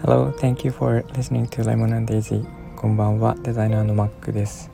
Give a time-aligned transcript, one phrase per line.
[0.00, 2.46] Hello, thank you for listening to Lemon and Daisy.
[2.76, 4.70] こんばんは、デザイナーのマックです。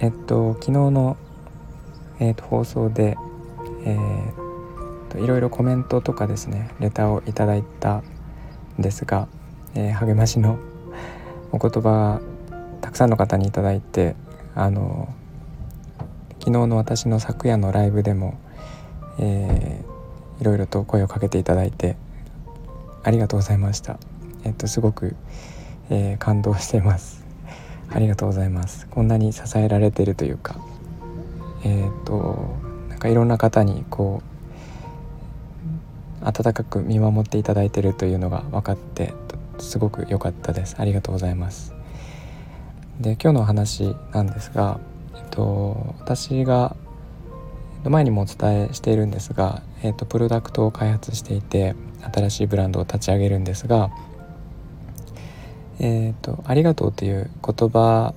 [0.00, 1.18] えっと、昨日の、
[2.18, 3.18] えっと、放送で、
[3.84, 8.04] えー、といろいろコメントとかですねレターをいただいたん
[8.78, 9.28] ですが、
[9.74, 10.58] えー、励ましの
[11.52, 12.22] お言葉
[12.80, 14.16] たくさんの方に頂いて
[14.54, 15.14] あの
[16.38, 18.38] 昨日の私の昨夜のライブでも、
[19.18, 21.96] えー、いろいろと声をかけていただいて
[23.02, 23.98] ありがとうございました。
[24.44, 25.16] えっとすごく、
[25.90, 27.24] えー、感動しています。
[27.90, 28.86] ありがとうございます。
[28.88, 30.56] こんなに支えられてるというか、
[31.64, 32.56] えっ、と
[32.88, 34.22] なんかいろんな方にこ
[36.22, 39.14] う温かく見守っていただいているというのが分かって
[39.58, 40.76] すごく良かったです。
[40.78, 41.74] ありがとうございます。
[43.00, 44.80] で今日のお話なんですが、
[45.14, 46.76] えっと、私が
[47.84, 51.74] 前にもお伝えしているんですが、えっと、プロダクトを開発していて
[52.12, 53.90] 新しいブランドを立ち上げるんですが
[55.80, 58.14] 「えーと、ありがとう」という言葉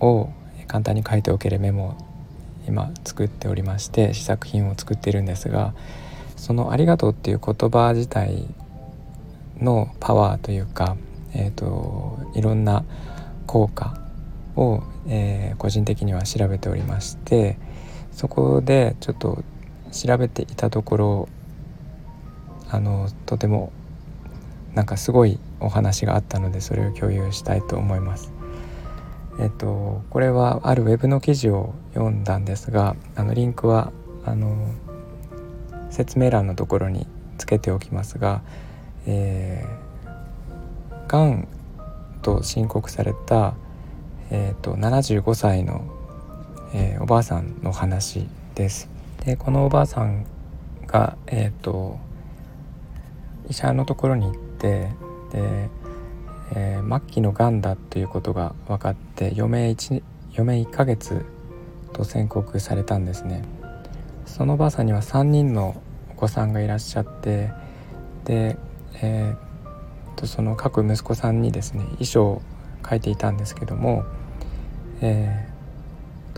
[0.00, 0.28] を
[0.66, 1.94] 簡単に書いておけるメモを
[2.68, 5.74] 今作っておりまして試作品を作っているんですが
[6.36, 8.46] その「ありがとう」っていう言葉自体
[9.60, 10.96] のパワーというか、
[11.34, 12.84] えーと、いろんな
[13.46, 13.98] 効果
[14.56, 17.58] を、えー、個人的には調べておりまして
[18.20, 19.42] そこでちょっと
[19.92, 21.28] 調べていたところ
[22.68, 23.72] あのとても
[24.74, 28.30] なんかすごいお話があったのでそれを共有したいと思います。
[29.40, 33.90] えっとこれはあるウェブの記事を読んだんですがあのリンクは
[34.26, 34.68] あの
[35.88, 37.06] 説明欄のところに
[37.38, 38.42] つけておきますが、
[39.06, 41.48] えー、がん
[42.20, 43.54] と申告された、
[44.30, 45.99] えーと、75歳の、
[46.72, 48.88] えー、おばあさんの話です。
[49.24, 50.26] でこのおばあさん
[50.86, 51.98] が、えーと
[53.50, 54.92] 医者のところに行って
[55.32, 55.68] で、
[56.54, 60.02] えー、末期のがんだということが分かって余命 1,
[60.34, 61.26] 余命1ヶ月
[61.92, 63.42] と宣告されたんですね
[64.24, 65.82] そのおばあさんには3人の
[66.12, 67.50] お子さんがいらっしゃって
[68.24, 68.56] で、
[69.02, 72.42] えー、とその各息子さんにですね遺書を
[72.88, 74.04] 書いていたんですけども、
[75.00, 75.49] えー、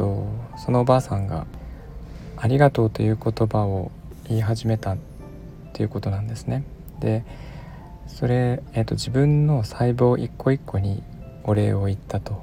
[0.00, 1.46] とそのおばあさんが
[2.38, 3.90] 「ありがとう」という言葉を
[4.28, 4.96] 言い始めた
[5.74, 6.64] ということなんですね。
[7.00, 7.22] で
[8.06, 11.02] それ、えーと、自分の細胞一個一個に
[11.44, 12.42] お礼を言ったと。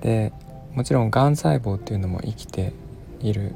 [0.00, 0.32] で
[0.74, 2.72] もちろんがん細胞っていうのも生きて
[3.20, 3.54] いる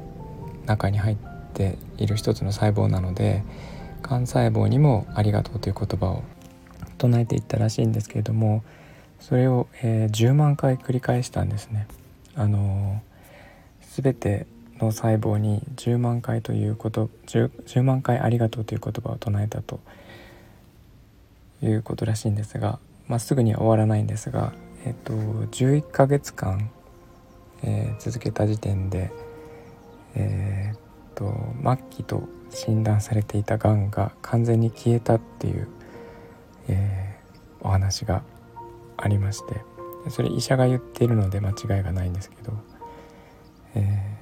[0.65, 1.17] 中に入っ
[1.53, 3.43] ている一つの細胞なので
[4.01, 6.23] がん細胞にも「ありがとう」という言葉を
[6.97, 8.63] 唱えていったらしいんですけれども
[9.19, 11.87] それを、えー、10万回繰り返したんですね。
[12.35, 13.01] あの、
[14.01, 14.47] 全て
[14.79, 19.79] の細胞に10万回ということ 10, 10万回ありがとうという言葉を唱えたと
[21.61, 24.53] いうことらしいんですが、まあ、すぐには終わらないんですが、
[24.85, 26.69] えっと、11ヶ月間、
[27.63, 29.11] えー、続けた時点で、
[30.15, 30.79] えー、っ
[31.15, 35.67] と末期と診断されていたがんが完全に消えたっていう、
[36.67, 38.23] えー、お話が
[38.97, 39.78] ありまして。
[40.09, 42.53] それ医者が言っているので間違いがないんですけど、
[43.75, 44.17] え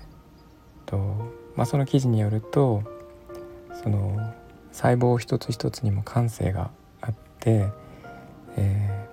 [0.86, 2.84] ー、とまあ、その記事によると
[3.84, 4.34] その
[4.72, 6.70] 細胞一つ一つにも感性が
[7.02, 7.70] あって、
[8.56, 9.08] え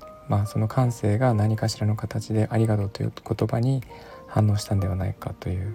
[0.00, 3.82] ー、まあ、その感性が何かしらの形で「ありがとう」という言葉に
[4.28, 5.74] 反応したんではないかという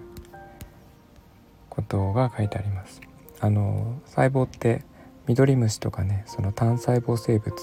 [1.68, 3.02] ことが書いてあります。
[3.40, 4.84] あの細胞って
[5.26, 7.54] ミドリムシとかねその単細胞生物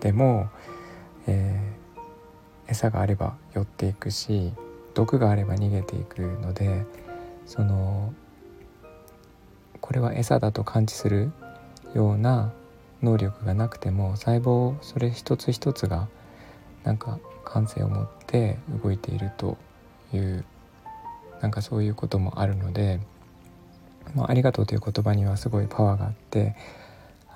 [0.00, 0.48] でも、
[1.26, 1.71] え、
[2.82, 4.52] 餌があれば寄っていくし
[4.94, 6.84] 毒があれば逃げていくので
[7.46, 8.12] その
[9.80, 11.30] これは餌だと感知する
[11.94, 12.52] ような
[13.00, 16.08] 能力がなくても細胞それ一つ一つが
[16.82, 19.56] なんか感性を持って動いていると
[20.12, 20.44] いう
[21.40, 23.00] なんかそういうこともあるので
[24.14, 26.56] 「まあ、ありがとう」という言葉にはすごいパワーがあって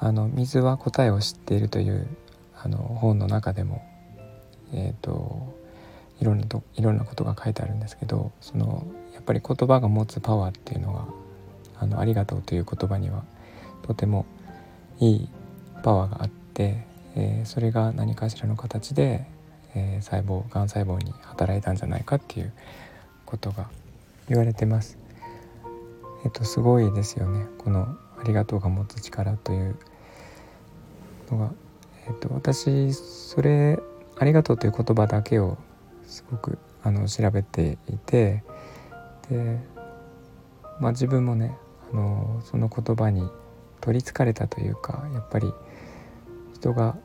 [0.01, 2.09] あの水は答えを知っているという
[2.57, 3.83] あの本の中でも、
[4.73, 5.55] えーと、
[6.21, 11.07] いろんなといろんなことが書いてあるんですけどそのやっぱり言葉が持つパワーっていうのが
[11.79, 13.25] 「あのありがとう」という言葉には
[13.83, 14.27] とても
[14.99, 15.29] いい
[15.83, 19.27] パワーがあって、えー、それが何かしらの形で、
[19.75, 22.53] えー、細胞がん細胞に働いたんじゃないかっていう
[23.25, 23.69] ことが
[24.29, 24.99] 言われてます。
[26.25, 27.83] えっとすごいですよねこの
[28.19, 29.77] 「ありがとう」が持つ力という
[31.31, 31.53] のが、
[32.09, 33.79] えっと、私それ
[34.19, 35.59] 「ありがとう」という言葉だけを
[36.07, 38.43] すごくあの調べていて
[39.29, 39.59] で
[40.81, 41.57] まあ、自分もね
[41.93, 43.29] あのその言葉に
[43.81, 45.53] 取りつかれたというかやっぱり
[46.55, 46.97] 人が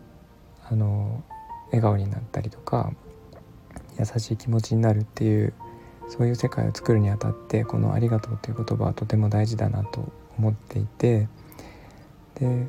[0.69, 1.23] あの
[1.67, 2.91] 笑顔になったりとか
[3.99, 5.53] 優しい気持ちになるっていう
[6.09, 11.27] そういう世界を作るにあたってこの「ありがとう」という言葉はとても大事だなと思っていて
[12.35, 12.67] で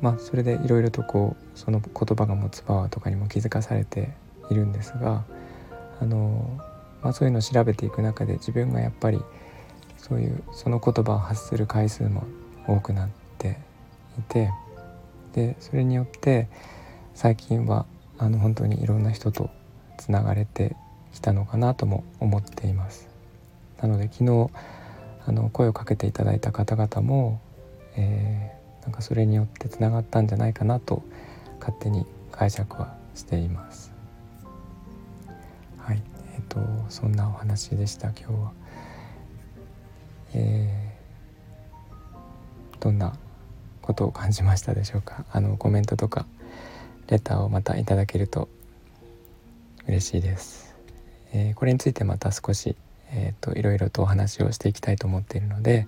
[0.00, 4.10] まあそれでいろいろとこうその言葉が持つパワーとかにも気づかされて
[4.50, 5.24] いるんですが
[6.00, 6.58] あの、
[7.02, 9.20] まあ、そういうのを調べていく中で自分がやっぱり
[9.96, 12.24] そういうその言葉を発する回数も
[12.66, 13.08] 多くなっ
[13.38, 13.58] て
[14.18, 14.50] いて
[15.32, 16.48] でそれによって
[17.14, 17.86] 最近は
[18.18, 19.50] あの本当にいろんな人と
[19.98, 20.76] つながれて
[21.12, 23.08] きたのかなとも思っています。
[23.80, 24.50] なので昨日
[25.26, 27.40] あの声をかけていただいた方々も、
[27.96, 28.57] えー、
[28.88, 31.02] なんかそれによってつながったんじゃないかなと
[31.60, 33.92] 勝手に解釈はしています。
[35.76, 36.02] はい
[36.34, 36.58] えっ、ー、と
[36.88, 38.52] そんなお話でした今日は。
[40.32, 43.14] えー、どんな
[43.82, 45.26] ことを感じましたでしょうか？
[45.32, 46.24] あのコメントとか
[47.08, 48.48] レターをまたいただけると
[49.86, 50.74] 嬉しいです、
[51.34, 52.74] えー、これについてまた少し、
[53.10, 55.86] えーと、いろいろとお話をしていきたいと思っているので、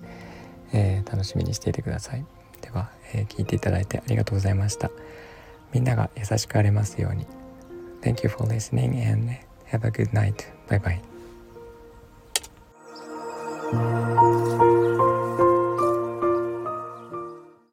[0.71, 2.25] えー、楽しみにしていてください
[2.61, 4.91] では、えー、聞いていただいてありがとうございました
[5.73, 7.25] みんなが優しくありますように
[8.01, 9.37] Thank you for listening and
[9.71, 10.45] have a good night.
[10.67, 11.10] Bye bye.